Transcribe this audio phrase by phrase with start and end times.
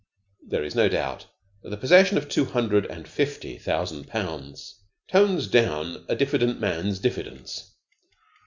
[0.47, 1.27] There is no doubt
[1.61, 6.97] that the possession of two hundred and fifty thousand pounds tones down a diffident man's
[6.97, 7.75] diffidence.